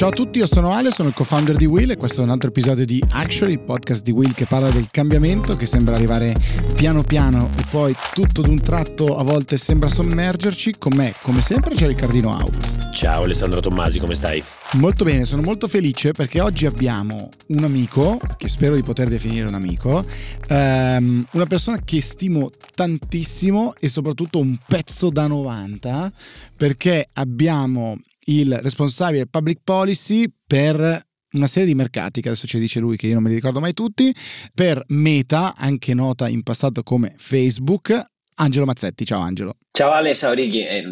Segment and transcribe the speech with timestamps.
[0.00, 2.30] Ciao a tutti, io sono Ale, sono il co-founder di Will e questo è un
[2.30, 6.34] altro episodio di Actually, il podcast di Will che parla del cambiamento che sembra arrivare
[6.74, 10.76] piano piano e poi tutto d'un tratto a volte sembra sommergerci.
[10.78, 12.92] Con me, come sempre, c'è Riccardino Out.
[12.92, 14.42] Ciao Alessandro Tommasi, come stai?
[14.72, 19.46] Molto bene, sono molto felice perché oggi abbiamo un amico, che spero di poter definire
[19.46, 20.02] un amico,
[20.48, 26.10] ehm, una persona che stimo tantissimo e soprattutto un pezzo da 90
[26.56, 32.80] perché abbiamo il responsabile public policy per una serie di mercati, che adesso ci dice
[32.80, 34.12] lui che io non me li ricordo mai tutti,
[34.54, 38.04] per Meta, anche nota in passato come Facebook,
[38.36, 39.04] Angelo Mazzetti.
[39.04, 39.56] Ciao Angelo.
[39.70, 40.66] Ciao Ale, ciao Righi.
[40.66, 40.82] Eh,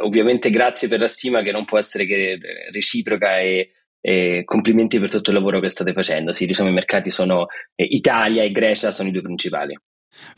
[0.00, 2.38] ovviamente grazie per la stima che non può essere che
[2.72, 6.32] reciproca e, e, complimenti per tutto il lavoro che state facendo.
[6.32, 9.76] Sì, diciamo i mercati sono eh, Italia e Grecia sono i due principali.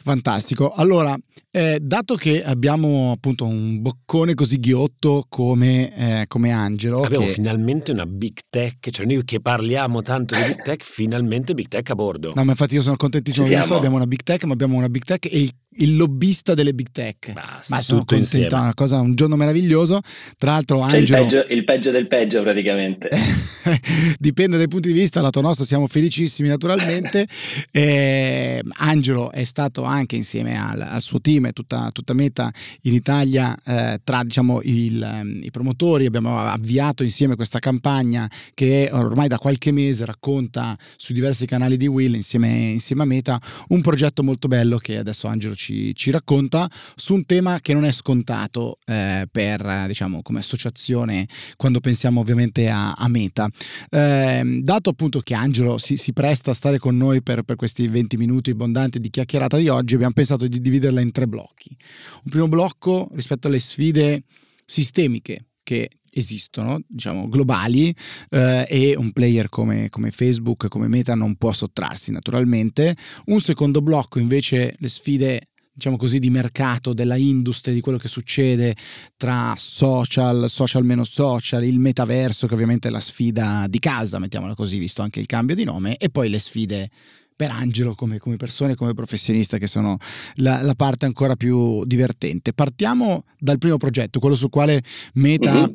[0.02, 0.72] Fantastico.
[0.72, 1.16] Allora,
[1.50, 7.02] eh, dato che abbiamo appunto un boccone così ghiotto come, eh, come Angelo.
[7.02, 7.32] Abbiamo che...
[7.32, 11.88] finalmente una big tech, cioè noi che parliamo tanto di big tech, finalmente big tech
[11.90, 12.32] a bordo.
[12.34, 13.46] No, ma infatti io sono contentissimo.
[13.46, 16.54] Non solo abbiamo una big tech, ma abbiamo una big tech e il il lobbista
[16.54, 17.32] delle big tech.
[17.32, 18.62] Basta, Ma sono contento, insieme.
[18.62, 20.00] una cosa, un giorno meraviglioso.
[20.36, 21.22] Tra l'altro, Angelo.
[21.22, 23.08] Il peggio, il peggio del peggio, praticamente.
[24.18, 27.26] Dipende dai punti di vista, lato nostro siamo felicissimi, naturalmente.
[27.70, 32.50] eh, Angelo è stato anche insieme al, al suo team e tutta, tutta, Meta
[32.82, 36.06] in Italia eh, tra diciamo, il, um, i promotori.
[36.06, 41.86] Abbiamo avviato insieme questa campagna che ormai da qualche mese racconta sui diversi canali di
[41.86, 46.10] Will insieme, insieme a Meta un progetto molto bello che adesso Angelo ci ci, ci,
[46.10, 52.20] racconta su un tema che non è scontato eh, per, diciamo, come associazione quando pensiamo
[52.20, 53.48] ovviamente a, a Meta.
[53.90, 57.86] Eh, dato appunto che Angelo si, si, presta a stare con noi per, per questi
[57.86, 61.76] 20 minuti abbondanti di chiacchierata di oggi, abbiamo pensato di dividerla in tre blocchi.
[62.24, 64.24] Un primo blocco rispetto alle sfide
[64.64, 67.94] sistemiche che esistono, diciamo, globali
[68.30, 72.96] eh, e un player come, come, Facebook, come Meta non può sottrarsi naturalmente.
[73.26, 75.47] Un secondo blocco invece le sfide
[75.78, 78.74] diciamo così, di mercato, della industria, di quello che succede
[79.16, 84.56] tra social, social meno social, il metaverso, che ovviamente è la sfida di casa, mettiamola
[84.56, 86.90] così, visto anche il cambio di nome, e poi le sfide
[87.36, 89.96] per Angelo come, come persone, come professionista, che sono
[90.36, 92.52] la, la, parte ancora più divertente.
[92.52, 94.82] Partiamo dal primo progetto, quello sul quale
[95.14, 95.72] Meta uh-huh.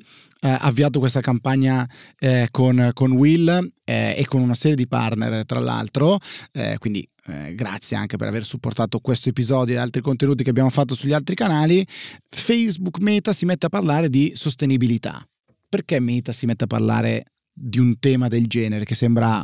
[0.49, 1.87] Ha avviato questa campagna
[2.19, 3.47] eh, con, con, Will
[3.85, 6.19] eh, e con una serie di partner, tra l'altro,
[6.51, 10.69] eh, quindi eh, grazie anche per aver supportato questo episodio e altri contenuti che abbiamo
[10.69, 11.85] fatto sugli altri canali,
[12.29, 15.25] Facebook Meta si mette a parlare di sostenibilità.
[15.69, 19.43] Perché Meta si mette a parlare di un tema del genere che sembra,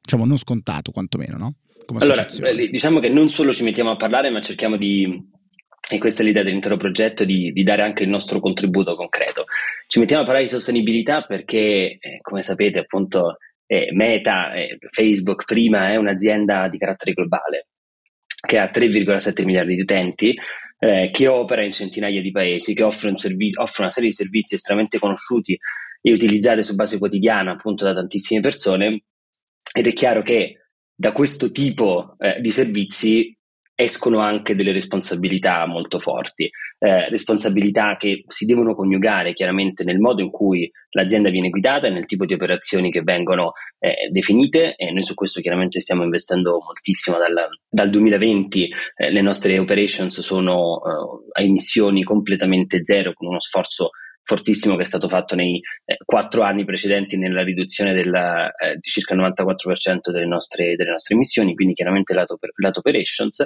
[0.00, 1.54] diciamo, non scontato quantomeno, no?
[1.98, 2.26] allora,
[2.70, 5.06] diciamo che non solo ci mettiamo a parlare, ma cerchiamo di,
[5.90, 9.46] e questa è l'idea dell'intero progetto, di, di, dare anche il nostro contributo concreto.
[9.90, 15.46] Ci mettiamo a parlare di sostenibilità perché, eh, come sapete, appunto, eh, Meta, eh, Facebook
[15.46, 17.68] prima è un'azienda di carattere globale
[18.38, 20.36] che ha 3,7 miliardi di utenti,
[20.78, 24.14] eh, che opera in centinaia di paesi, che offre, un servizio, offre, una serie di
[24.14, 25.58] servizi estremamente conosciuti
[26.02, 29.04] e utilizzati su base quotidiana appunto da tantissime persone
[29.72, 33.37] ed è chiaro che da questo tipo eh, di servizi
[33.80, 36.50] escono anche delle responsabilità molto forti,
[36.80, 41.90] eh, responsabilità che si devono coniugare chiaramente nel modo in cui l'azienda viene guidata e
[41.90, 46.60] nel tipo di operazioni che vengono eh, definite e noi su questo chiaramente stiamo investendo
[46.60, 53.28] moltissimo dal, dal 2020, eh, le nostre operations sono eh, a emissioni completamente zero con
[53.28, 53.90] uno sforzo
[54.28, 58.90] fortissimo che è stato fatto nei eh, quattro anni precedenti nella riduzione della, eh, di
[58.90, 63.42] circa il 94% delle nostre, delle nostre emissioni, quindi chiaramente lato, lato operations.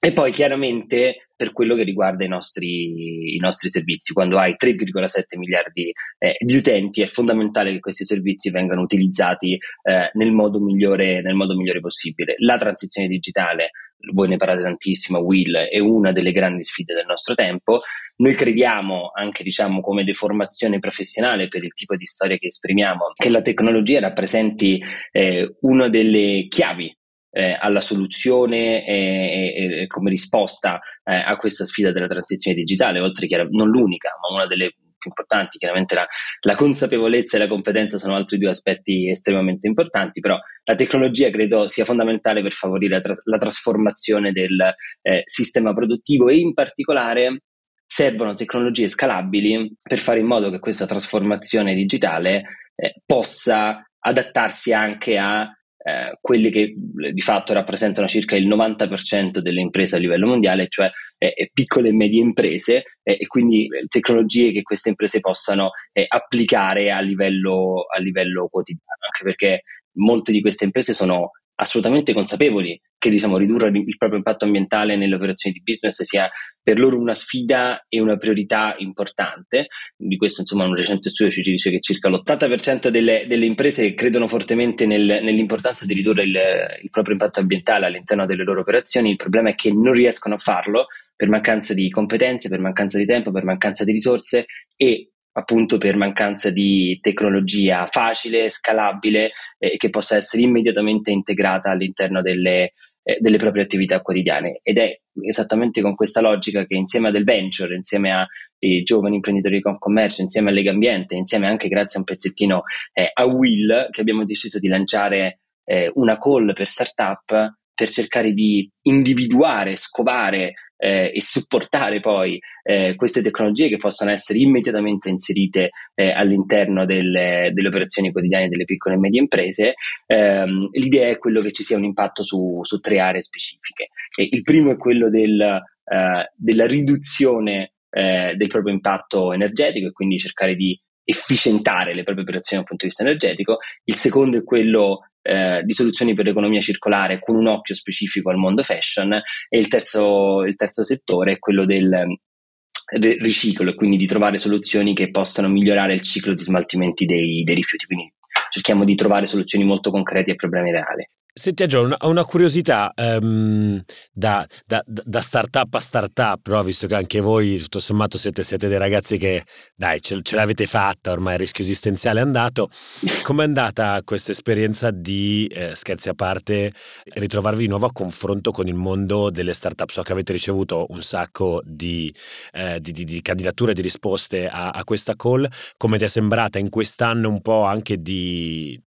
[0.00, 5.38] E poi chiaramente per quello che riguarda i nostri, i nostri servizi, quando hai 3,7
[5.38, 11.22] miliardi eh, di utenti è fondamentale che questi servizi vengano utilizzati eh, nel, modo migliore,
[11.22, 12.34] nel modo migliore possibile.
[12.38, 13.70] La transizione digitale
[14.12, 17.80] voi ne parlate tantissimo, Will, è una delle grandi sfide del nostro tempo.
[18.16, 23.30] Noi crediamo anche, diciamo, come deformazione professionale per il tipo di storia che esprimiamo, che
[23.30, 24.80] la tecnologia rappresenti
[25.12, 26.96] eh, una delle chiavi
[27.30, 33.26] eh, alla soluzione e, e, come risposta eh, a questa sfida della transizione digitale, oltre
[33.26, 36.06] che non l'unica, ma una delle più importanti, chiaramente la,
[36.40, 41.68] la, consapevolezza e la competenza sono altri due aspetti estremamente importanti, però la tecnologia credo
[41.68, 44.60] sia fondamentale per favorire la, tra- la trasformazione del
[45.02, 47.42] eh, sistema produttivo e in particolare
[47.86, 52.42] servono tecnologie scalabili per fare in modo che questa trasformazione digitale
[52.74, 55.50] eh, possa adattarsi anche a
[55.88, 60.90] eh, quelle che di fatto rappresentano circa il 90% delle imprese a livello mondiale, cioè
[61.16, 66.90] eh, piccole e medie imprese eh, e quindi tecnologie che queste imprese possano eh, applicare
[66.90, 69.62] a livello, a livello quotidiano, anche perché
[69.92, 75.14] molte di queste imprese sono assolutamente consapevoli che diciamo, ridurre il proprio impatto ambientale nelle
[75.14, 76.28] operazioni di business sia
[76.60, 79.68] per loro una sfida e una priorità importante.
[79.96, 84.26] Di questo, insomma, un recente studio ci dice che circa l'80% delle, delle imprese credono
[84.26, 86.36] fortemente nel, nell'importanza di ridurre il,
[86.82, 89.10] il proprio impatto ambientale all'interno delle loro operazioni.
[89.10, 93.04] Il problema è che non riescono a farlo per mancanza di competenze, per mancanza di
[93.04, 94.46] tempo, per mancanza di risorse
[94.76, 101.70] e appunto per mancanza di tecnologia facile, scalabile e eh, che possa essere immediatamente integrata
[101.70, 102.72] all'interno delle,
[103.08, 104.60] eh, delle proprie attività quotidiane.
[104.62, 109.56] Ed è esattamente con questa logica che insieme a del venture, insieme ai giovani imprenditori
[109.56, 113.88] di Confcommercio, insieme a Lega Ambiente, insieme anche grazie a un pezzettino eh, a Will,
[113.90, 120.54] che abbiamo deciso di lanciare eh, una call per startup per cercare di individuare, scovare
[120.76, 127.52] eh, e supportare poi eh, queste tecnologie che possono essere immediatamente inserite eh, all'interno delle,
[127.54, 129.74] delle, operazioni quotidiane delle piccole e medie imprese.
[130.06, 133.90] Ehm, l'idea è quello che ci sia un impatto su, su tre aree specifiche.
[134.16, 139.92] E il primo è quello del, eh, della riduzione eh, del proprio impatto energetico e
[139.92, 143.58] quindi cercare di efficientare le proprie operazioni dal punto di vista energetico.
[143.84, 148.38] Il secondo è quello eh, di soluzioni per l'economia circolare con un occhio specifico al
[148.38, 153.98] mondo fashion e il terzo, il terzo settore è quello del eh, riciclo e quindi
[153.98, 157.84] di trovare soluzioni che possano migliorare il ciclo di smaltimenti dei, dei rifiuti.
[157.84, 158.10] Quindi
[158.50, 161.06] cerchiamo di trovare soluzioni molto concrete ai problemi reali.
[161.38, 163.80] Senti Agio, ho una curiosità um,
[164.12, 166.64] da, da, da, startup a startup, no?
[166.64, 169.44] visto che anche voi tutto sommato siete, siete dei ragazzi che
[169.76, 172.68] dai ce, ce, l'avete fatta, ormai il rischio esistenziale è andato.
[173.22, 176.72] Com'è andata questa esperienza di, eh, scherzi a parte,
[177.04, 179.90] ritrovarvi di nuovo a confronto con il mondo delle startup?
[179.90, 182.12] So che avete ricevuto un sacco di,
[182.52, 185.48] eh, di, di, di candidature, di risposte a, a, questa call.
[185.76, 188.80] Come ti è sembrata in quest'anno un po' anche di,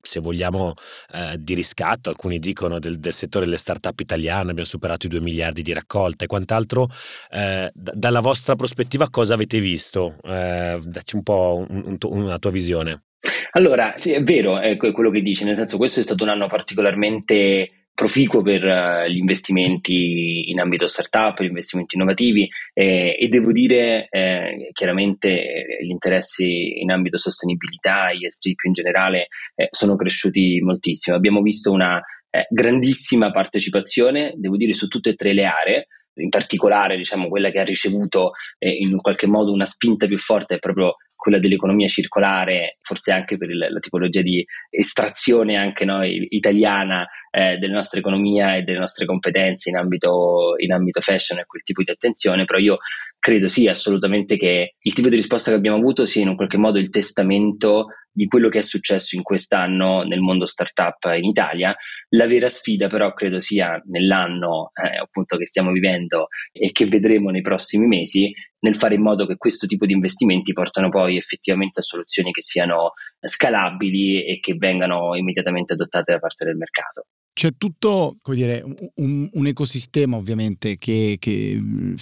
[0.00, 0.74] se vogliamo,
[1.12, 1.86] eh, di riscatto?
[1.88, 5.72] Mercato, alcuni dicono del, del, settore delle start-up italiane, abbiamo superato i 2 miliardi di
[5.72, 6.88] raccolta e quant'altro.
[7.30, 10.16] Eh, d- dalla vostra prospettiva cosa avete visto?
[10.22, 13.04] Eh, dacci un po' un, un, una tua visione.
[13.52, 16.46] Allora, sì, è vero è quello che dici, nel senso questo è stato un anno
[16.46, 23.50] particolarmente proficuo per uh, gli investimenti in ambito startup, gli investimenti innovativi eh, e devo
[23.50, 29.96] dire eh, chiaramente eh, gli interessi in ambito sostenibilità, ESG più in generale eh, sono
[29.96, 31.16] cresciuti moltissimo.
[31.16, 32.00] Abbiamo visto una
[32.30, 35.88] eh, grandissima partecipazione, devo dire, su tutte e tre le aree
[36.22, 40.56] in particolare diciamo, quella che ha ricevuto eh, in qualche modo una spinta più forte
[40.56, 46.04] è proprio quella dell'economia circolare, forse anche per il, la tipologia di estrazione anche no,
[46.04, 51.44] italiana eh, della nostra economia e delle nostre competenze in ambito, in ambito fashion e
[51.44, 52.78] quel tipo di attenzione, però io
[53.18, 56.56] credo sì assolutamente che il tipo di risposta che abbiamo avuto sia in un qualche
[56.56, 61.74] modo il testamento di quello che è successo in quest'anno nel mondo startup in Italia.
[62.10, 67.30] La vera sfida però credo sia nell'anno eh, appunto che stiamo vivendo e che vedremo
[67.30, 71.78] nei prossimi mesi nel fare in modo che questo tipo di investimenti portano poi effettivamente
[71.78, 77.06] a soluzioni che siano scalabili e che vengano immediatamente adottate da parte del mercato
[77.38, 78.64] c'è tutto dire,
[78.96, 81.56] un, un ecosistema ovviamente che, che,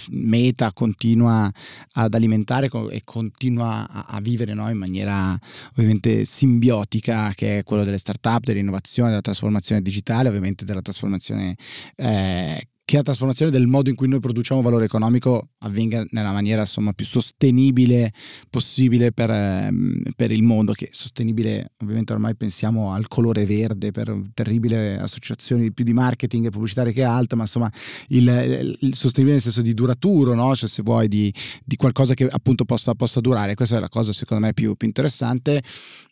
[0.09, 1.47] Meta continua
[1.91, 4.67] ad alimentare e continua a, a vivere no?
[4.71, 5.37] in maniera
[5.73, 11.55] ovviamente simbiotica che è quello delle start-up, dell'innovazione, della trasformazione digitale, ovviamente della trasformazione
[11.97, 16.61] eh, che la trasformazione del modo in cui noi produciamo valore economico avvenga nella maniera
[16.61, 18.13] insomma, più sostenibile
[18.49, 24.17] possibile per, ehm, per, il mondo, che sostenibile ovviamente ormai pensiamo al colore verde per
[24.33, 27.69] terribili associazioni più di marketing e pubblicitarie che altro, ma insomma
[28.07, 30.55] il, il sostenibile nel senso di duraturo, no?
[30.55, 31.33] cioè se vuoi di,
[31.65, 34.87] di qualcosa che appunto possa, possa, durare, questa è la cosa secondo me più, più
[34.87, 35.61] interessante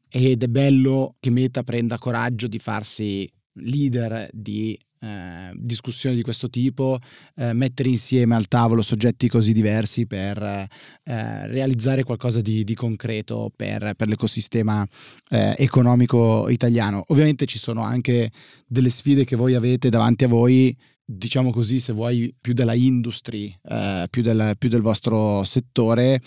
[0.10, 6.50] ed è bello che Meta prenda coraggio di farsi leader di eh, discussioni di questo
[6.50, 6.98] tipo,
[7.36, 13.52] eh, mettere insieme al tavolo soggetti così diversi per eh, realizzare qualcosa di, di concreto
[13.56, 14.86] per, per l'ecosistema
[15.30, 17.04] eh, economico italiano.
[17.08, 18.32] Ovviamente ci sono anche
[18.66, 20.76] delle sfide che voi avete davanti a voi
[21.08, 26.20] diciamo così, se vuoi, più della industry, eh, più, del, più del vostro settore,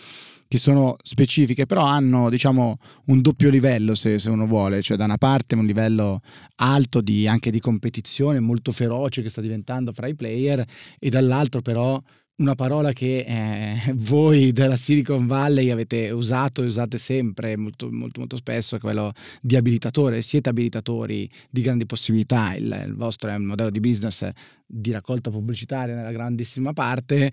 [0.49, 5.05] che sono specifiche, però hanno diciamo un doppio livello se, se, uno vuole, cioè da
[5.05, 6.21] una parte un livello
[6.57, 10.65] alto di, anche di competizione molto feroce che sta diventando fra i player
[10.99, 12.03] e dall'altro però
[12.39, 18.21] una parola che eh, voi della Silicon Valley avete usato e usate sempre molto, molto,
[18.21, 19.13] molto spesso, quello
[19.43, 20.23] di abilitatore.
[20.23, 24.29] Siete abilitatori di grandi possibilità, il, il vostro è un modello di business
[24.65, 27.31] di raccolta pubblicitaria nella grandissima parte,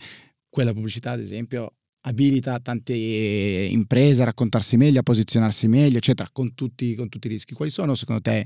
[0.49, 1.71] quella pubblicità ad esempio
[2.07, 7.31] abilita tante imprese a raccontarsi meglio, a posizionarsi meglio, eccetera, con tutti, con tutti, i
[7.31, 7.53] rischi.
[7.53, 8.45] Quali sono secondo te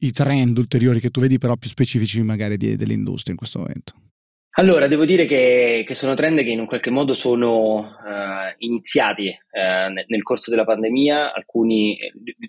[0.00, 3.92] i trend ulteriori che tu vedi però più specifici magari di, dell'industria in questo momento?
[4.54, 9.28] Allora, devo dire che, che, sono trend che in un qualche modo sono uh, iniziati
[9.28, 11.96] uh, nel corso della pandemia, alcuni,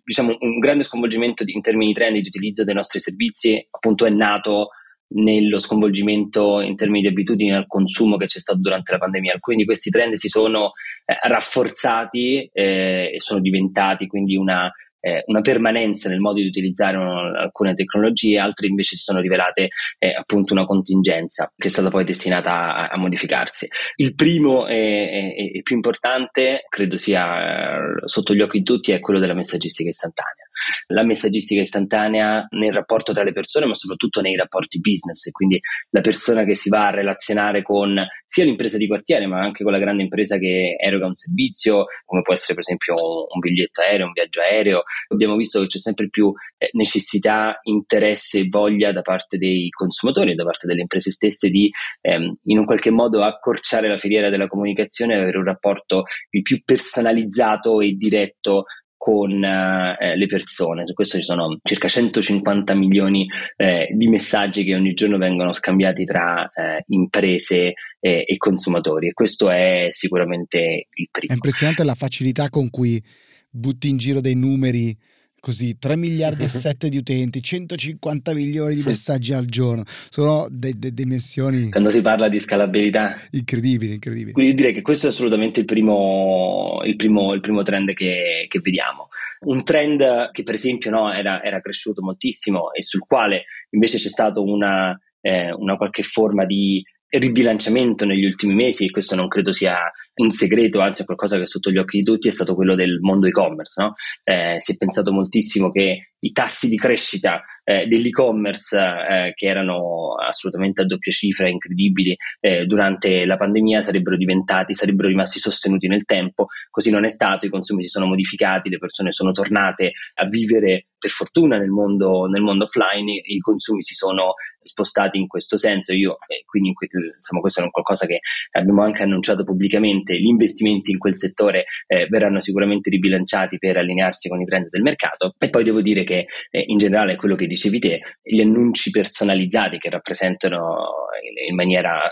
[0.03, 4.09] diciamo, un grande sconvolgimento in termini di trend di utilizzo dei nostri servizi appunto è
[4.09, 4.69] nato
[5.13, 9.33] nello sconvolgimento in termini di abitudini al consumo che c'è stato durante la pandemia.
[9.33, 10.71] Alcuni di questi trend si sono
[11.05, 16.97] eh, rafforzati eh, e sono diventati quindi una, eh, una, permanenza nel modo di utilizzare
[16.97, 21.89] un, alcune tecnologie, altre invece si sono rivelate eh, appunto una contingenza che è stata
[21.89, 23.67] poi destinata a, a modificarsi.
[23.95, 29.19] Il primo e più importante, credo sia eh, sotto gli occhi di tutti, è quello
[29.19, 30.45] della messaggistica istantanea
[30.87, 35.25] la messaggistica istantanea nel rapporto tra le persone, ma soprattutto nei rapporti business.
[35.27, 37.95] E quindi la persona che si va a relazionare con
[38.31, 42.21] sia l'impresa di quartiere, ma anche con la grande impresa che eroga un servizio, come
[42.21, 44.83] può essere per esempio un biglietto aereo, un viaggio aereo.
[45.09, 50.35] Abbiamo visto che c'è sempre più eh, necessità, interesse e voglia da parte dei consumatori,
[50.35, 51.69] da parte delle imprese stesse di
[52.01, 56.41] ehm, in un qualche modo accorciare la filiera della comunicazione e avere un rapporto il
[56.41, 58.65] più personalizzato e diretto
[59.01, 60.85] con eh, le persone.
[60.85, 66.05] Su questo ci sono circa 150 milioni eh, di messaggi che ogni giorno vengono scambiati
[66.05, 71.31] tra eh, imprese e consumatori e questo è sicuramente il primo.
[71.31, 72.99] È impressionante la facilità con cui
[73.47, 74.97] butti in giro dei numeri
[75.41, 80.77] così 3 miliardi e 7 di utenti, 150 milioni di messaggi al giorno, sono de-
[80.77, 81.69] de- dimensioni...
[81.71, 83.19] Quando si parla di scalabilità...
[83.31, 84.31] Incredibili, incredibili.
[84.31, 88.59] Quindi direi che questo è assolutamente il primo, il primo, il primo trend che, che,
[88.59, 89.09] vediamo.
[89.41, 94.09] Un trend che per esempio no, era, era, cresciuto moltissimo e sul quale invece c'è
[94.09, 96.83] stata una, eh, una qualche forma di
[97.19, 101.43] ribilanciamento negli ultimi mesi, e questo non credo sia un segreto, anzi è qualcosa che
[101.43, 103.81] è sotto gli occhi di tutti, è stato quello del mondo e-commerce.
[103.81, 103.93] No?
[104.23, 110.15] Eh, si è pensato moltissimo che i tassi di crescita eh, dell'e-commerce eh, che erano
[110.15, 116.03] assolutamente a doppia cifra, incredibili, eh, durante la pandemia sarebbero diventati, sarebbero rimasti sostenuti nel
[116.03, 120.25] tempo, così non è stato, i consumi si sono modificati, le persone sono tornate a
[120.25, 125.57] vivere per fortuna nel mondo, nel mondo offline, i consumi si sono spostati in questo
[125.57, 126.75] senso, io eh, quindi
[127.17, 128.19] insomma questo è un qualcosa che
[128.51, 134.29] abbiamo anche annunciato pubblicamente, gli investimenti in quel settore eh, verranno sicuramente ribilanciati per allinearsi
[134.29, 135.33] con i trend del mercato.
[135.39, 139.77] E poi devo dire che eh, in generale quello che dicevi te, gli annunci personalizzati
[139.77, 141.07] che rappresentano
[141.47, 142.07] in, maniera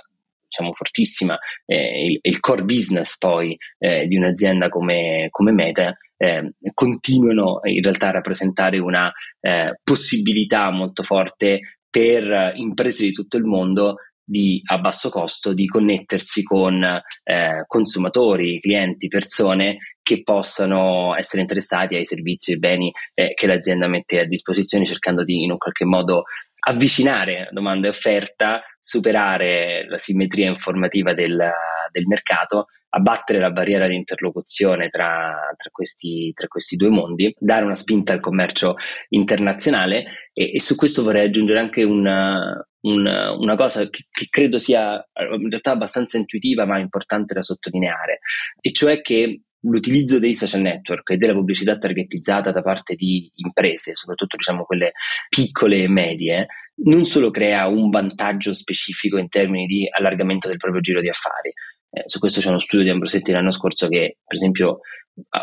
[0.47, 6.53] diciamo fortissima eh, il, il, core business poi eh, di un'azienda come, come Meta eh,
[6.73, 13.45] continuano in realtà a rappresentare una eh, possibilità molto forte per imprese di tutto il
[13.45, 13.95] mondo
[14.29, 21.95] di, a basso costo di connettersi con eh, consumatori, clienti, persone che possano essere interessati
[21.95, 25.86] ai servizi e beni eh, che l'azienda mette a disposizione cercando di in un qualche
[25.86, 26.24] modo
[26.67, 31.51] avvicinare domanda e offerta, superare la simmetria informativa del,
[31.91, 37.65] del mercato, abbattere la barriera di interlocuzione tra, tra, questi, tra, questi, due mondi, dare
[37.65, 38.75] una spinta al commercio
[39.09, 44.59] internazionale e, e su questo vorrei aggiungere anche una, una, una cosa che, che, credo
[44.59, 45.03] sia
[45.38, 48.19] in realtà abbastanza intuitiva ma importante da sottolineare,
[48.62, 53.95] e cioè che l'utilizzo dei social network e della pubblicità targetizzata da parte di imprese,
[53.95, 54.93] soprattutto diciamo quelle
[55.27, 56.48] piccole e medie,
[56.86, 61.51] non solo crea un vantaggio specifico in termini di allargamento del proprio giro di affari.
[61.91, 64.79] Eh, su questo c'è uno studio di Ambrosetti l'anno scorso che, per esempio,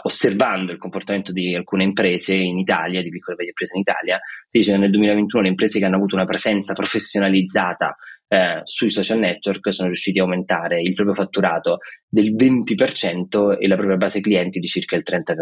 [0.02, 4.18] osservando il comportamento di alcune imprese in Italia, di piccole e medie imprese in Italia,
[4.48, 7.96] si dice che nel 2021 le imprese che hanno avuto una presenza professionalizzata
[8.28, 13.76] eh, sui social network sono riusciti a aumentare il proprio fatturato del 20% e la
[13.76, 15.34] propria base clienti di circa il 30%.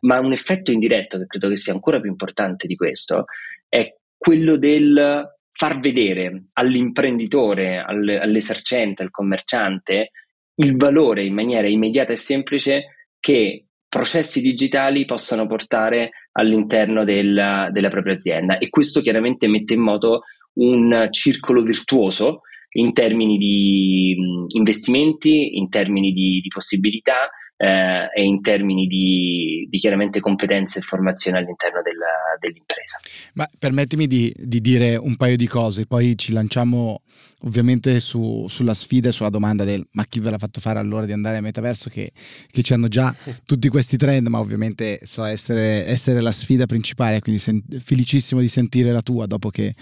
[0.00, 3.24] Ma un effetto indiretto che credo che sia ancora più importante di questo
[3.68, 10.10] è quello del far vedere all'imprenditore, all'esercente, al commerciante
[10.56, 17.88] il valore in maniera immediata e semplice che processi digitali possano portare all'interno della, della
[17.88, 18.58] propria azienda.
[18.58, 20.22] E questo chiaramente mette in moto
[20.54, 22.40] un circolo virtuoso
[22.74, 24.16] in termini di
[24.54, 27.30] investimenti, in termini di, di possibilità
[27.62, 32.98] eh, e in termini di, di, chiaramente competenze e formazione all'interno della, dell'impresa.
[33.34, 37.02] Ma permettimi di, di, dire un paio di cose, poi ci lanciamo
[37.44, 41.06] ovviamente su, sulla sfida e sulla domanda del ma chi ve l'ha fatto fare allora
[41.06, 42.12] di andare al metaverso che,
[42.50, 47.20] che ci hanno già tutti questi trend, ma ovviamente so essere, essere la sfida principale,
[47.20, 49.74] quindi sen- felicissimo di sentire la tua dopo che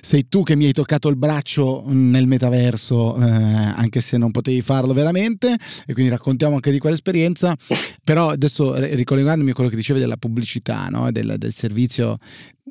[0.00, 4.60] sei tu che mi hai toccato il braccio nel metaverso, eh, anche se non potevi
[4.62, 7.56] farlo veramente, e quindi raccontiamo anche di quell'esperienza,
[8.04, 11.10] però adesso ricollegandomi a quello che dicevi della pubblicità, no?
[11.10, 12.18] del, del servizio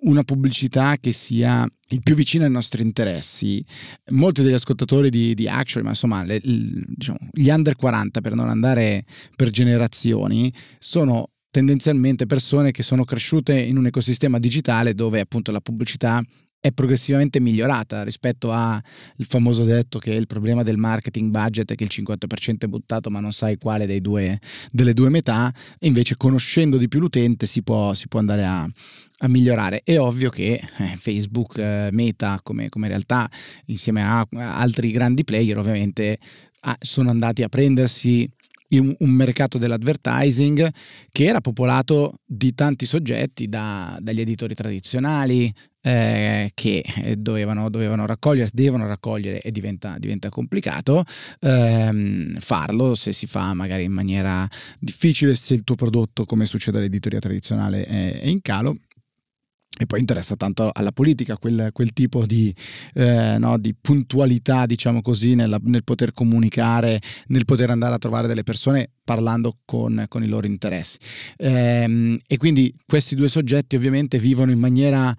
[0.02, 3.64] una pubblicità che sia il più vicino ai nostri interessi.
[4.12, 8.50] Molti degli ascoltatori di, di Actually, ma insomma, le, diciamo, gli under 40, per non
[8.50, 9.04] andare
[9.36, 15.62] per generazioni, sono tendenzialmente persone che sono cresciute in un ecosistema digitale dove appunto la
[15.62, 16.22] pubblicità
[16.62, 18.82] è progressivamente migliorata rispetto al
[19.20, 23.20] famoso detto che il problema del marketing budget è che il 50% è buttato ma
[23.20, 24.40] non sai quale due,
[24.72, 28.68] delle due metà invece conoscendo di più l'utente si può, si può andare a,
[29.20, 29.82] a, migliorare.
[29.84, 33.30] È ovvio che eh, Facebook, eh, Meta come, come, realtà
[33.68, 36.20] insieme a, a altri grandi player ovviamente
[36.62, 38.30] ah, sono andati a prendersi
[38.78, 40.70] un, un, mercato dell'advertising
[41.12, 48.06] che era popolato di tanti soggetti, da, dagli editori tradizionali eh, che eh, dovevano, dovevano,
[48.06, 51.04] raccogliere, devono raccogliere e diventa, diventa complicato
[51.40, 54.48] ehm, farlo se si fa magari in maniera
[54.80, 58.78] difficile, se il tuo prodotto, come succede all'editoria tradizionale, è, è in calo
[59.82, 62.54] e poi interessa tanto alla politica quel, quel tipo di,
[62.96, 68.28] eh, no, di, puntualità, diciamo così, nella, nel poter comunicare, nel poter andare a trovare
[68.28, 70.98] delle persone parlando con, con i loro interessi.
[71.38, 75.16] Ehm, e quindi questi due soggetti ovviamente vivono in maniera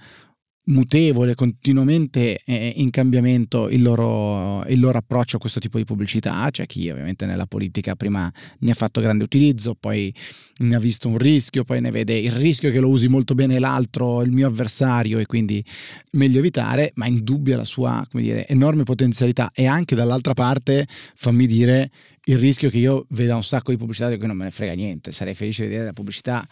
[0.71, 6.49] mutevole, continuamente eh, in cambiamento il loro, il loro, approccio a questo tipo di pubblicità.
[6.50, 10.12] C'è chi ovviamente nella politica prima ne ha fatto grande utilizzo, poi
[10.59, 13.59] ne ha visto un rischio, poi ne vede il rischio che lo usi molto bene
[13.59, 15.65] l'altro, il mio avversario e quindi
[16.12, 21.91] meglio evitare, ma indubbia la sua dire, enorme potenzialità e anche dall'altra parte fammi dire
[22.25, 24.75] il rischio che io veda un sacco di pubblicità di cui non me ne frega
[24.75, 26.47] niente, sarei felice di vedere la pubblicità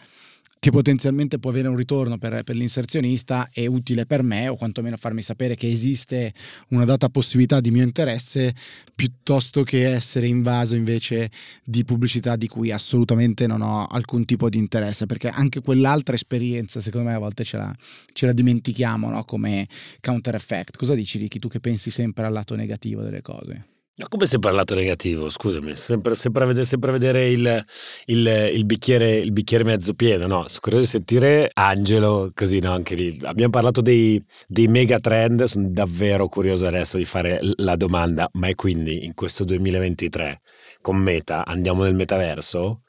[0.59, 4.97] che potenzialmente può avere un ritorno per, per, l'inserzionista è utile per me o quantomeno
[4.97, 6.33] farmi sapere che esiste
[6.69, 8.53] una data possibilità di mio interesse
[8.93, 11.31] piuttosto che essere invaso invece
[11.63, 16.81] di pubblicità di cui assolutamente non ho alcun tipo di interesse perché anche quell'altra esperienza
[16.81, 17.73] secondo me a volte ce la,
[18.11, 19.23] ce la dimentichiamo no?
[19.23, 19.65] come
[20.01, 23.78] counter effect cosa dici Ricky tu che pensi sempre al lato negativo delle cose?
[23.97, 27.65] Ma come sempre al lato negativo, scusami, sempre, sempre, a vedere, sempre vedere il,
[28.05, 30.47] il, il, bicchiere, il, bicchiere, mezzo pieno, no?
[30.47, 33.19] Sono di sentire Angelo, così no, anche lì.
[33.23, 38.47] Abbiamo parlato dei, dei mega trend, sono davvero curioso adesso di fare la domanda, ma
[38.47, 40.41] è quindi in questo 2023
[40.81, 42.83] con Meta andiamo nel metaverso?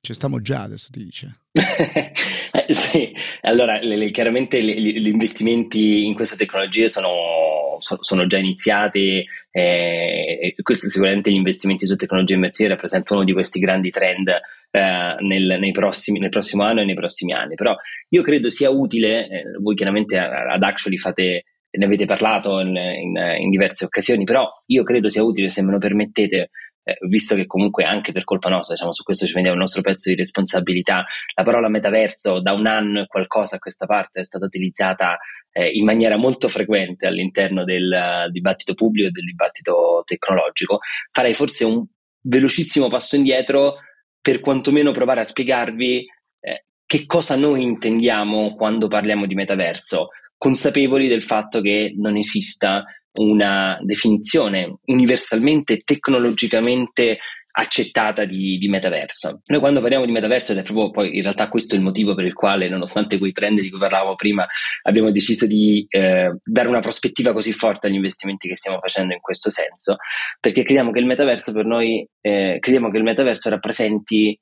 [0.00, 1.40] Ci stiamo già adesso ti dice.
[1.52, 8.38] eh, sì, allora le, le, chiaramente gli investimenti in queste tecnologie sono, so, sono già
[8.38, 13.90] iniziati eh, e questo sicuramente gli investimenti su tecnologie immersive rappresentano uno di questi grandi
[13.90, 17.56] trend eh, nel, prossimi, nel prossimo anno e nei prossimi anni.
[17.56, 17.74] Però
[18.10, 23.16] io credo sia utile, eh, voi chiaramente ad Actually fate ne avete parlato in, in,
[23.40, 26.50] in, diverse occasioni, però io credo sia utile, se me lo permettete,
[26.88, 29.82] eh, visto che comunque anche per colpa nostra, diciamo, su questo ci prendiamo il nostro
[29.82, 34.24] pezzo di responsabilità, la parola metaverso da un anno e qualcosa a questa parte è
[34.24, 35.18] stata utilizzata
[35.52, 40.78] eh, in maniera molto frequente all'interno del uh, dibattito pubblico e del dibattito tecnologico,
[41.12, 41.84] farei forse un
[42.22, 43.80] velocissimo passo indietro
[44.18, 46.06] per quantomeno provare a spiegarvi
[46.40, 52.84] eh, che cosa noi intendiamo quando parliamo di metaverso, consapevoli del fatto che non esista
[53.18, 57.18] una definizione universalmente tecnologicamente
[57.50, 59.40] accettata di, di, metaverso.
[59.46, 62.24] Noi quando parliamo di metaverso, ed è proprio poi in realtà questo il motivo per
[62.24, 64.46] il quale, nonostante quei trend di cui parlavamo prima,
[64.82, 69.20] abbiamo deciso di eh, dare una prospettiva così forte agli investimenti che stiamo facendo in
[69.20, 69.96] questo senso,
[70.38, 74.38] perché crediamo che il metaverso per noi, eh, crediamo che il metaverso rappresenti,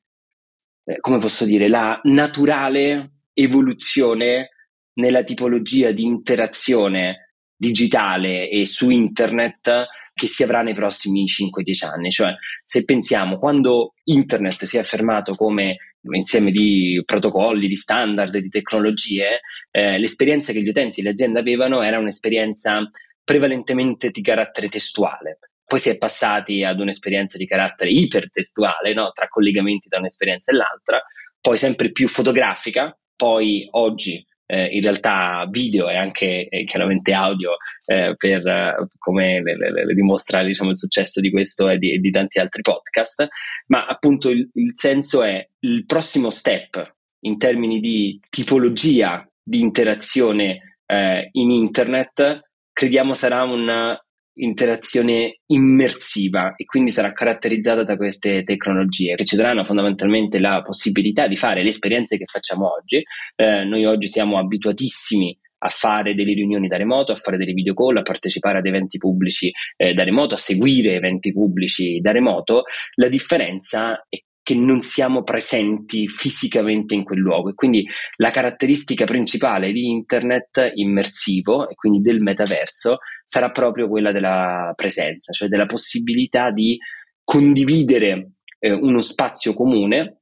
[0.84, 4.50] eh, come posso dire, la naturale evoluzione
[4.94, 7.25] nella tipologia di interazione
[7.56, 12.10] digitale e su internet che si avrà nei prossimi 5-10 anni.
[12.10, 15.76] Cioè, se pensiamo, quando internet si è affermato come
[16.10, 19.40] insieme di protocolli, di standard, di tecnologie,
[19.70, 22.78] eh, l'esperienza che gli utenti e le aziende avevano era un'esperienza
[23.22, 25.38] prevalentemente di carattere testuale.
[25.66, 29.10] Poi si è passati ad un'esperienza di carattere ipertestuale, no?
[29.12, 31.02] tra collegamenti da un'esperienza e l'altra,
[31.40, 37.56] poi sempre più fotografica, poi oggi eh, in realtà video e anche eh, chiaramente audio
[37.84, 41.98] eh, per eh, come le, le, le dimostra diciamo, il successo di questo e di,
[41.98, 43.26] di, tanti altri podcast,
[43.66, 50.78] ma appunto il, il senso è il prossimo step in termini di tipologia di interazione
[50.86, 52.40] eh, in internet,
[52.72, 53.96] crediamo sarà un
[54.36, 61.26] interazione immersiva e quindi sarà caratterizzata da queste tecnologie che ci daranno fondamentalmente la possibilità
[61.26, 63.02] di fare le esperienze che facciamo oggi.
[63.34, 67.74] Eh, noi oggi siamo abituatissimi a fare delle riunioni da remoto, a fare delle video
[67.74, 72.64] call, a partecipare ad eventi pubblici eh, da remoto, a seguire eventi pubblici da remoto.
[72.96, 77.84] La differenza è che non siamo presenti fisicamente in quel luogo e quindi
[78.18, 85.32] la caratteristica principale di internet immersivo e quindi del metaverso sarà proprio quella della presenza,
[85.32, 86.78] cioè della possibilità di
[87.24, 90.20] condividere eh, uno spazio comune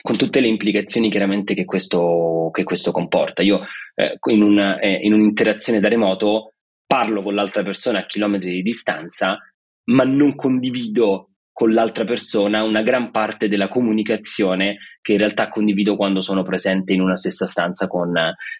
[0.00, 3.42] con tutte le implicazioni chiaramente che questo, che questo comporta.
[3.42, 3.62] Io
[3.96, 6.52] eh, in, una, eh, in un'interazione da remoto
[6.86, 9.38] parlo con l'altra persona a chilometri di distanza,
[9.86, 15.96] ma non condivido con l'altra persona una gran parte della comunicazione che in realtà condivido
[15.96, 18.14] quando sono presente in una stessa stanza con,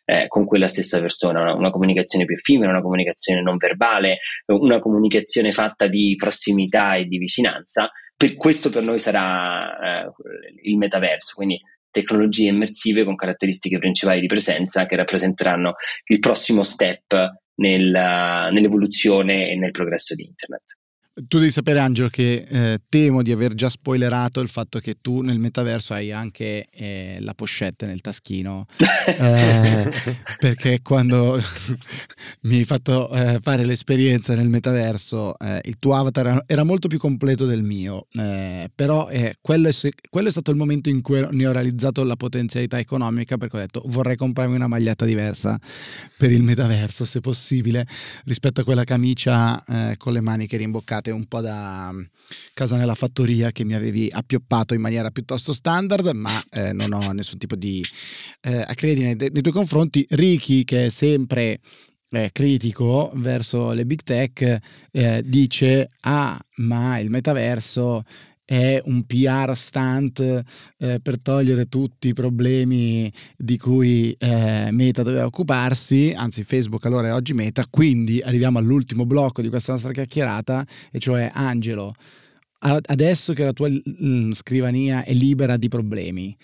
[0.07, 4.79] eh, con quella stessa persona, una, una, comunicazione più effimera, una comunicazione non verbale, una
[4.79, 7.91] comunicazione fatta di prossimità e di vicinanza.
[8.17, 10.13] Per questo per noi sarà eh,
[10.63, 15.75] il metaverso, quindi tecnologie immersive con caratteristiche principali di presenza che rappresenteranno
[16.07, 17.15] il prossimo step
[17.57, 20.76] nel, nell'evoluzione e nel progresso di Internet.
[21.25, 25.23] Tu devi sapere, Angelo, che eh, temo di aver già spoilerato il fatto che tu
[25.23, 28.67] nel metaverso hai anche eh, la pochette nel taschino.
[29.09, 29.89] Eh,
[30.41, 31.41] perché quando
[32.43, 36.99] mi hai fatto eh, fare l'esperienza nel metaverso, eh, il tuo avatar era molto più
[36.99, 38.09] completo del mio.
[38.13, 39.09] Eh, però
[39.41, 43.39] quello è, quello, è, stato il momento in cui ne ho realizzato la potenzialità economica
[43.39, 45.57] perché ho detto vorrei comprarmi una maglietta diversa
[46.17, 47.87] per il metaverso, se possibile,
[48.25, 49.63] rispetto a quella camicia
[49.99, 52.01] con le maniche rimboccate arrivate un po' da mm,
[52.55, 57.13] casa nella fattoria che mi avevi appioppato in maniera piuttosto standard, ma eh, non ho
[57.13, 57.85] nessun tipo di
[58.43, 60.05] eh, accredine nei, nei tuoi confronti.
[60.11, 61.61] Ricky, che è sempre
[62.11, 64.59] eh, critico verso le big tech,
[64.91, 68.05] eh, dice: Ah, ma il metaverso
[68.47, 70.21] è un PR stunt
[70.79, 77.09] eh, per togliere tutti i problemi di cui eh, Meta doveva occuparsi, anzi Facebook allora
[77.09, 81.93] è oggi Meta, quindi arriviamo all'ultimo blocco di questa nostra chiacchierata, e cioè Angelo,
[82.61, 86.37] adesso che la tua mm, scrivania è libera di problemi,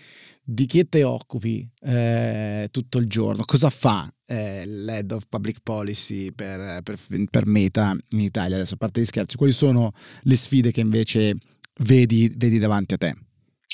[0.45, 3.45] di che te occupi eh, tutto il giorno?
[3.45, 6.99] Cosa fa eh, l'head of public policy per, per,
[7.31, 8.57] per Meta in Italia?
[8.57, 11.37] Adesso a parte gli scherzi, quali sono le sfide che invece
[11.81, 13.15] vedi, vedi davanti a te?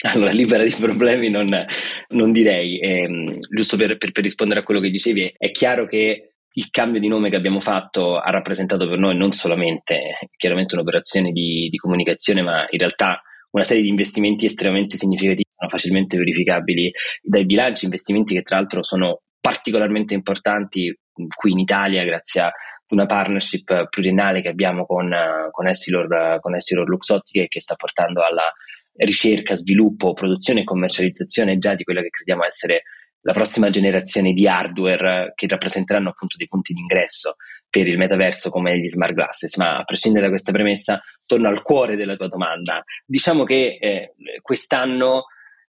[0.02, 1.48] Allora, libera di problemi non,
[2.11, 6.34] non direi, eh, giusto per, per, per, rispondere a quello che dicevi, è chiaro che
[6.50, 11.32] il cambio di nome che abbiamo fatto ha rappresentato per noi non solamente chiaramente un'operazione
[11.32, 16.92] di, di comunicazione, ma in realtà una serie di investimenti estremamente significativi, sono facilmente verificabili
[17.22, 20.96] dai bilanci, investimenti che tra l'altro sono particolarmente importanti
[21.34, 22.52] qui in Italia grazie a
[22.90, 25.12] una partnership pluriennale che abbiamo con,
[25.51, 28.53] con Essilor, con Essilor Luxottica che sta portando alla
[28.94, 32.83] ricerca, sviluppo, produzione e commercializzazione già di quella che crediamo essere
[33.22, 37.37] la prossima generazione di hardware che rappresenteranno appunto dei punti di ingresso
[37.68, 39.57] per il metaverso come gli smart glasses.
[39.57, 42.83] Ma a prescindere da questa premessa, torno al cuore della tua domanda.
[43.05, 45.24] Diciamo che eh, quest'anno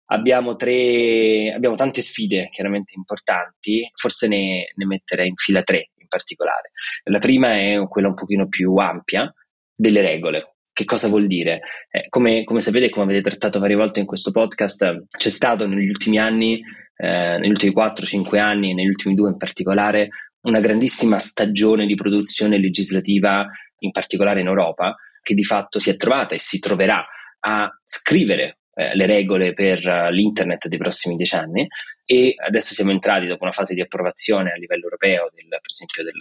[0.06, 6.08] abbiamo, tre, abbiamo tante sfide chiaramente importanti, forse ne, ne metterei in fila tre in
[6.08, 6.70] particolare.
[7.04, 9.32] La prima è quella un pochino più ampia
[9.74, 10.56] delle regole.
[10.72, 11.60] Che cosa vuol dire?
[11.90, 15.88] Eh, come, come, sapete, come avete trattato varie volte in questo podcast, c'è stato negli
[15.88, 16.60] ultimi anni,
[16.96, 20.08] eh, negli ultimi 4-5 anni, negli ultimi due in particolare,
[20.42, 23.46] una grandissima stagione di produzione legislativa,
[23.78, 27.04] in particolare in Europa, che di fatto si è trovata e si troverà
[27.40, 31.66] a scrivere eh, le regole per uh, l'internet dei prossimi dieci anni.
[32.04, 36.04] E adesso siamo entrati dopo una fase di approvazione a livello europeo del, per esempio
[36.04, 36.12] del,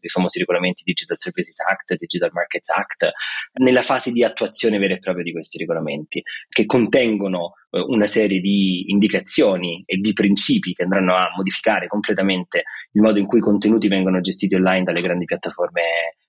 [0.00, 3.10] dei famosi regolamenti Digital Services Act, Digital Markets Act,
[3.54, 8.38] nella fase di attuazione vera e propria di questi regolamenti che contengono uh, una serie
[8.38, 13.42] di indicazioni e di principi che andranno a modificare completamente il modo in cui i
[13.42, 15.82] contenuti vengono gestiti online dalle grandi piattaforme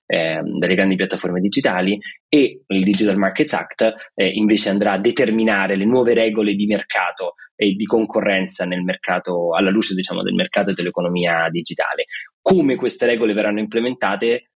[0.06, 5.76] eh, dalle grandi piattaforme digitali e il Digital Markets Act eh, invece andrà a determinare
[5.76, 10.70] le nuove regole di mercato e di concorrenza nel mercato, alla luce diciamo, del mercato
[10.70, 12.04] e dell'economia digitale.
[12.40, 14.50] Come queste regole verranno implementate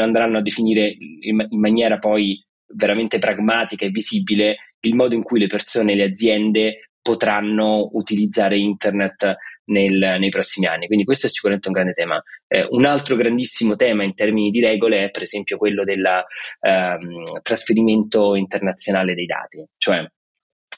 [0.00, 2.40] andranno a definire in, in maniera poi
[2.74, 8.56] veramente pragmatica e visibile il modo in cui le persone e le aziende potranno utilizzare
[8.56, 10.86] internet nel, nei prossimi anni.
[10.86, 12.22] Quindi questo è sicuramente un grande tema.
[12.46, 16.04] Eh, un altro grandissimo tema in termini di regole è per esempio quello del
[16.60, 20.06] ehm, trasferimento internazionale dei dati, cioè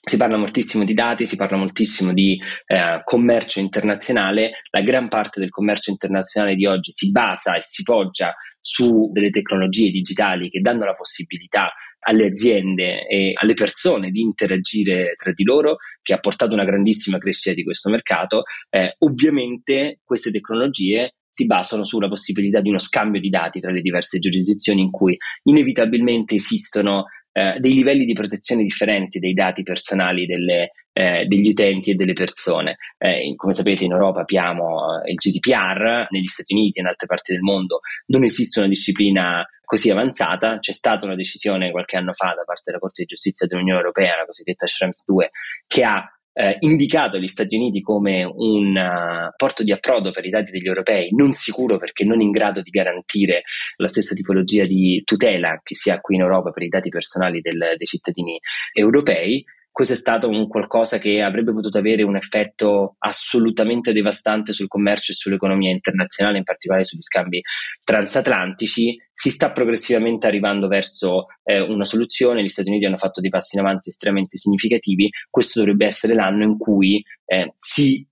[0.08, 5.40] si parla moltissimo di dati, si parla moltissimo di eh, commercio internazionale, la gran parte
[5.40, 10.60] del commercio internazionale di oggi si basa e si poggia su delle tecnologie digitali che
[10.60, 11.72] danno la possibilità
[12.08, 17.18] alle aziende e alle persone di interagire tra di loro, che ha portato una grandissima
[17.18, 18.42] crescita di questo mercato.
[18.70, 23.82] Eh, ovviamente queste tecnologie si basano sulla possibilità di uno scambio di dati tra le
[23.82, 27.04] diverse giurisdizioni in cui inevitabilmente esistono
[27.36, 32.14] eh, dei livelli di protezione differenti dei dati personali delle, eh, degli utenti e delle
[32.14, 32.78] persone.
[32.96, 37.06] Eh, come sapete in Europa abbiamo eh, il GDPR, negli Stati Uniti e in altre
[37.06, 40.58] parti del mondo non esiste una disciplina così avanzata.
[40.58, 44.16] C'è stata una decisione qualche anno fa da parte della Corte di Giustizia dell'Unione Europea,
[44.16, 45.30] la cosiddetta Schrems 2,
[45.66, 50.28] che ha eh, indicato gli Stati Uniti come un uh, porto di approdo per i
[50.28, 53.44] dati degli europei non sicuro perché non in grado di garantire
[53.76, 57.40] la stessa tipologia di tutela che si ha qui in Europa per i dati personali
[57.40, 58.38] del, dei cittadini
[58.74, 59.42] europei
[59.76, 65.12] questo è stato un qualcosa che avrebbe potuto avere un effetto assolutamente devastante sul commercio
[65.12, 67.42] e sull'economia internazionale, in particolare sugli scambi
[67.84, 68.98] transatlantici.
[69.12, 73.56] Si sta progressivamente arrivando verso eh, una soluzione, gli Stati Uniti hanno fatto dei passi
[73.56, 78.02] in avanti estremamente significativi, questo dovrebbe essere l'anno in cui eh, si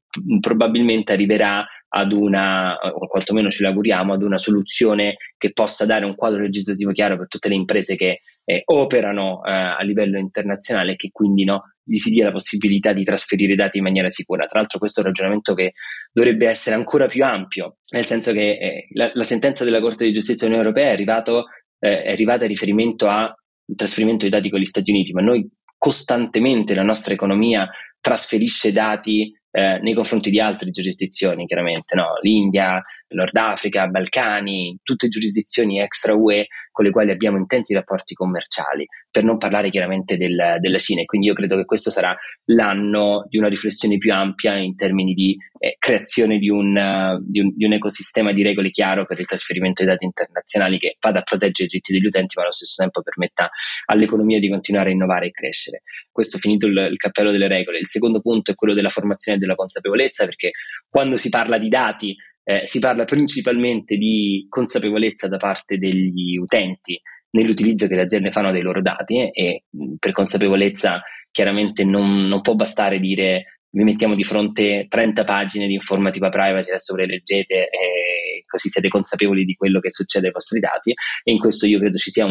[0.40, 6.16] probabilmente arriverà ad una, o quantomeno ce l'auguriamo, ad una soluzione che possa dare un
[6.16, 10.96] quadro legislativo chiaro per tutte le imprese che eh, operano eh, a livello internazionale e
[10.96, 14.46] che quindi no, gli si dia la possibilità di trasferire dati in maniera sicura.
[14.46, 15.72] Tra l'altro questo è un ragionamento che
[16.12, 20.12] dovrebbe essere ancora più ampio, nel senso che eh, la, la, sentenza della Corte di
[20.12, 21.44] Giustizia dell'Unione Europea è, arrivato,
[21.78, 23.32] eh, è arrivata in riferimento al
[23.76, 27.68] trasferimento di dati con gli Stati Uniti, ma noi costantemente la nostra economia
[28.00, 32.18] trasferisce dati eh, nei confronti di altre giurisdizioni, chiaramente, no?
[32.22, 32.82] l'India,
[33.14, 39.22] Nord Africa, Balcani, tutte giurisdizioni extra UE con le quali abbiamo intensi rapporti commerciali, per
[39.22, 41.02] non parlare chiaramente del, della Cina.
[41.02, 45.14] E quindi io credo che questo sarà l'anno di una riflessione più ampia in termini
[45.14, 49.20] di eh, creazione di un, uh, di, un, di un, ecosistema di regole chiaro per
[49.20, 52.50] il trasferimento dei dati internazionali che vada a proteggere i diritti degli utenti, ma allo
[52.50, 53.48] stesso tempo permetta
[53.86, 55.82] all'economia di continuare a innovare e crescere.
[56.10, 57.78] Questo finito il, il cappello delle regole.
[57.78, 60.50] Il secondo punto è quello della formazione e della consapevolezza, perché
[60.88, 67.00] quando si parla di dati eh, si parla principalmente di consapevolezza da parte degli utenti
[67.30, 69.64] nell'utilizzo che le aziende fanno dei loro dati e
[69.98, 71.02] per consapevolezza
[71.32, 76.68] chiaramente non, non può bastare dire vi mettiamo di fronte 30 pagine di informativa privacy,
[76.68, 80.94] adesso ve le leggete e così siete consapevoli di quello che succede ai vostri dati.
[81.24, 82.30] E in questo io credo ci sia un,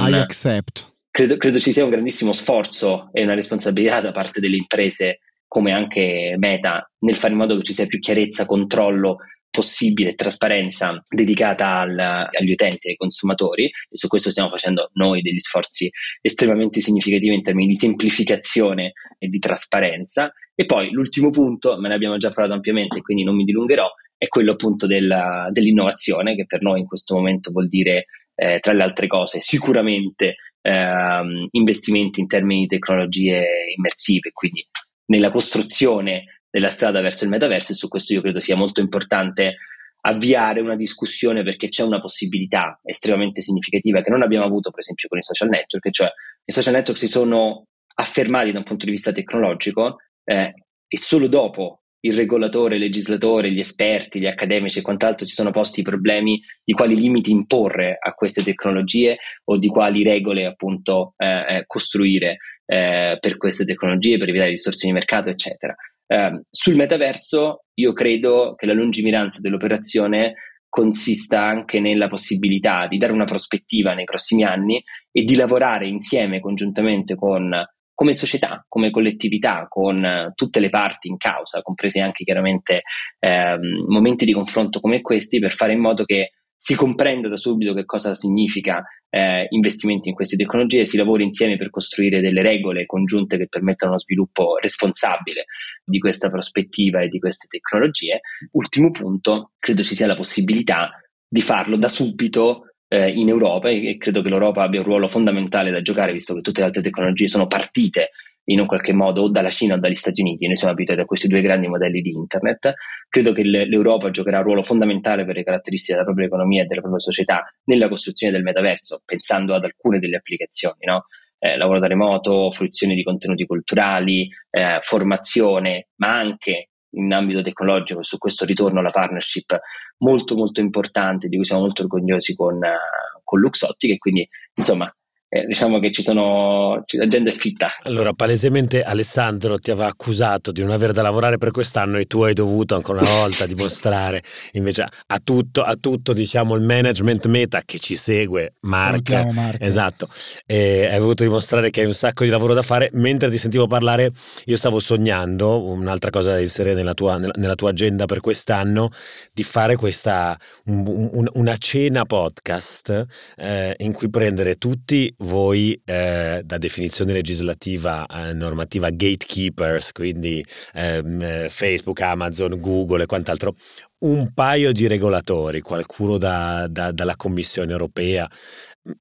[1.11, 5.73] credo, credo ci sia un grandissimo sforzo e una responsabilità da parte delle imprese come
[5.73, 9.17] anche Meta nel fare in modo che ci sia più chiarezza, controllo
[9.53, 15.37] possibile trasparenza dedicata al, agli utenti, ai consumatori e su questo stiamo facendo noi degli
[15.37, 20.33] sforzi estremamente significativi in termini di semplificazione e di trasparenza.
[20.55, 23.87] E poi l'ultimo punto, me ne abbiamo già parlato ampiamente, quindi non mi dilungherò,
[24.17, 28.73] è quello appunto della, dell'innovazione, che per noi in questo momento vuol dire, eh, tra
[28.73, 33.45] le altre cose, sicuramente eh, investimenti in termini di tecnologie
[33.77, 34.65] immersive, quindi
[35.11, 39.55] nella costruzione della strada verso il metaverso e su questo io credo sia molto importante
[40.01, 45.07] avviare una discussione perché c'è una possibilità estremamente significativa che non abbiamo avuto per esempio
[45.07, 46.09] con i social network, cioè
[46.45, 50.53] i social network si sono affermati da un punto di vista tecnologico eh,
[50.87, 55.49] e solo dopo il regolatore, il legislatore, gli esperti, gli accademici e quant'altro si sono
[55.49, 61.15] posti i problemi di quali limiti imporre a queste tecnologie o di quali regole appunto
[61.17, 65.73] eh, eh costruire eh, per queste tecnologie per evitare distorsioni di mercato eccetera.
[66.13, 70.35] Eh, sul metaverso io credo che la lungimiranza dell'operazione
[70.69, 76.39] consista anche nella possibilità di dare una prospettiva nei prossimi anni e di lavorare insieme
[76.39, 77.51] congiuntamente con
[77.95, 82.81] come società, come collettività, con tutte le parti in causa, compresi anche chiaramente
[83.19, 87.73] eh, momenti di confronto come questi, per fare in modo che si comprenda da subito
[87.73, 88.83] che cosa significa
[89.15, 93.91] eh, investimenti in queste tecnologie, si lavori insieme per costruire delle regole congiunte che permettano
[93.91, 95.45] uno sviluppo responsabile
[95.85, 98.21] di questa prospettiva e di queste tecnologie.
[98.53, 100.89] Ultimo punto, credo ci sia la possibilità
[101.27, 105.69] di farlo da subito eh, in Europa e credo che l'Europa abbia un ruolo fondamentale
[105.69, 108.09] da giocare, visto che tutte le altre tecnologie sono partite
[108.45, 111.05] in un qualche modo o dalla Cina o dagli Stati Uniti, noi siamo abituati a
[111.05, 112.73] questi due grandi modelli di internet.
[113.07, 116.81] Credo che l'Europa giocherà un ruolo fondamentale per le caratteristiche della propria economia e della
[116.81, 121.05] propria società nella costruzione del metaverso, pensando ad alcune delle applicazioni, no?
[121.39, 128.03] eh, lavoro da remoto, fruizione di contenuti culturali, eh, formazione, ma anche in ambito tecnologico,
[128.03, 129.59] su questo ritorno alla partnership
[129.97, 134.93] molto molto importante di cui siamo molto orgogliosi con, uh, con Luxottica e quindi insomma
[135.33, 137.71] eh, diciamo che ci sono, la gente è fitta.
[137.83, 142.21] Allora, palesemente Alessandro ti aveva accusato di non avere da lavorare per quest'anno e tu
[142.21, 147.63] hai dovuto ancora una volta dimostrare invece a tutto, a tutto diciamo il management meta
[147.65, 149.57] che ci segue, Mark, Mark.
[149.59, 150.07] esatto,
[150.45, 152.91] e hai voluto dimostrare che hai un sacco di lavoro da fare.
[152.93, 154.11] Mentre ti sentivo parlare,
[154.45, 158.91] io stavo sognando, un'altra cosa da inserire nella tua, nella, nella tua agenda per quest'anno,
[159.33, 163.05] di fare questa, un, un, una cena podcast
[163.37, 171.21] eh, in cui prendere tutti voi eh, da definizione legislativa eh, normativa gatekeepers, quindi ehm,
[171.21, 173.55] eh, Facebook, Amazon, Google e quant'altro,
[173.99, 178.29] un paio di regolatori, qualcuno da, da, dalla Commissione europea,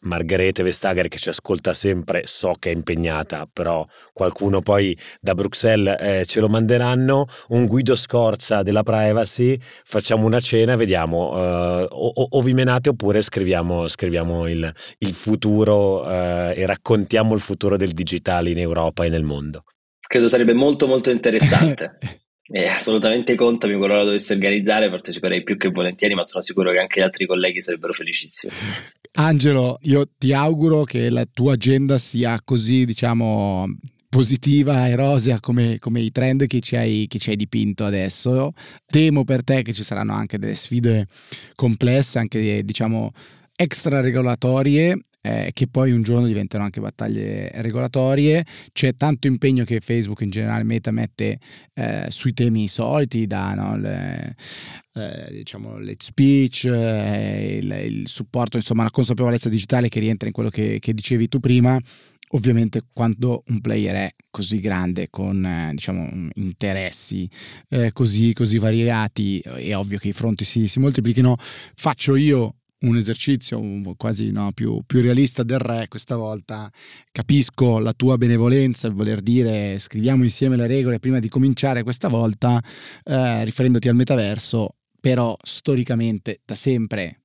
[0.01, 5.97] Margherete Vestager che ci ascolta sempre, so che è impegnata, però qualcuno poi da Bruxelles
[5.99, 12.13] eh, ce lo manderanno, un Guido Scorza della privacy, facciamo una cena, vediamo eh, o,
[12.31, 17.93] o, vi menate oppure scriviamo, scriviamo il, il, futuro eh, e raccontiamo il futuro del
[17.93, 19.65] digitale in Europa e nel mondo.
[20.01, 21.99] Credo sarebbe molto molto interessante.
[22.55, 26.81] Eh, assolutamente conto, mi qualora dovessi organizzare parteciperei più che volentieri, ma sono sicuro che
[26.81, 28.53] anche gli altri colleghi sarebbero felicissimi.
[29.15, 33.67] Angelo, io ti auguro che la tua agenda sia così, diciamo,
[34.09, 38.53] positiva e rosea come, come i trend che ci, hai, che ci, hai, dipinto adesso.
[38.87, 41.07] Temo per te che ci saranno anche delle sfide
[41.55, 43.11] complesse, anche diciamo
[43.55, 48.45] extra regolatorie eh, che poi un giorno diventano anche battaglie regolatorie.
[48.73, 51.39] C'è tanto impegno che Facebook in generale Meta mette
[51.75, 54.35] eh, sui temi soliti, da no, le,
[54.95, 60.35] eh, diciamo l'hate speech, eh, il, il, supporto, insomma la consapevolezza digitale che rientra in
[60.35, 61.79] quello che, che dicevi tu prima.
[62.35, 67.29] Ovviamente quando un player è così grande, con eh, diciamo, interessi
[67.69, 71.37] eh, così, così, variati, è ovvio che i fronti si, si moltiplichino.
[71.39, 73.61] Faccio io un esercizio
[73.97, 76.71] quasi no, più, più, realista del re questa volta.
[77.11, 82.09] Capisco la tua benevolenza, il voler dire scriviamo insieme le regole prima di cominciare questa
[82.09, 82.63] volta,
[83.05, 87.22] eh, riferendoti al metaverso, però storicamente da sempre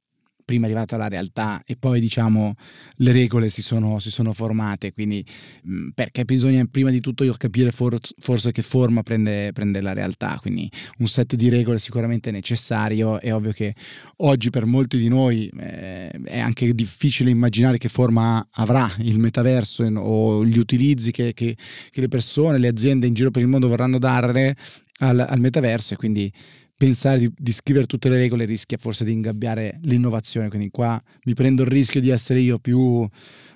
[0.47, 2.55] prima è arrivata la realtà e poi diciamo
[2.99, 5.23] le regole si sono, si sono formate, quindi
[5.63, 10.37] mh, perché bisogna prima di tutto capire for, forse che forma prende, prende, la realtà,
[10.39, 13.75] quindi un set di regole sicuramente necessario, è ovvio che
[14.17, 19.83] oggi per molti di noi eh, è anche difficile immaginare che forma avrà il metaverso
[19.83, 21.57] o gli utilizzi che, che,
[21.91, 24.55] che le persone, le aziende in giro per il mondo vorranno dare
[24.99, 25.93] al, al metaverso.
[25.93, 26.31] E quindi
[26.77, 31.33] pensare di, di, scrivere tutte le regole rischia forse di ingabbiare l'innovazione, quindi qua mi
[31.33, 33.07] prendo il rischio di essere io più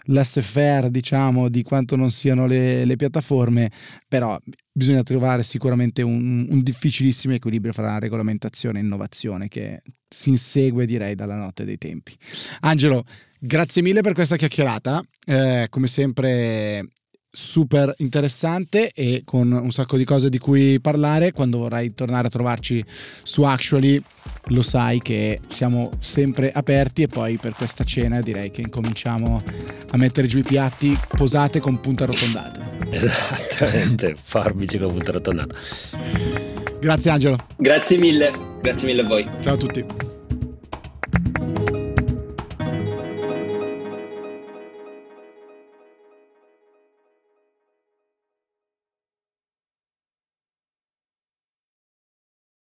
[0.05, 3.69] laissez-faire, diciamo, di quanto non siano le, le piattaforme,
[4.07, 4.39] però
[4.71, 11.13] bisogna trovare sicuramente un, un, difficilissimo equilibrio fra regolamentazione e innovazione che si insegue direi
[11.13, 12.17] dalla notte dei tempi.
[12.61, 13.03] Angelo,
[13.39, 16.87] grazie mille per questa chiacchierata, eh, come sempre
[17.31, 21.31] super interessante e con un sacco di cose di cui parlare.
[21.31, 22.83] Quando vorrai tornare a trovarci
[23.23, 24.01] su Actually,
[24.47, 29.41] lo sai che siamo sempre aperti e poi per questa cena direi che incominciamo
[29.91, 32.59] a mettere giù i piatti posate con punta arrotondate.
[32.89, 35.55] Esattamente, forbici con punta arrotondata.
[36.79, 37.37] Grazie Angelo.
[37.57, 39.29] Grazie mille, grazie mille a voi.
[39.41, 40.10] Ciao a tutti.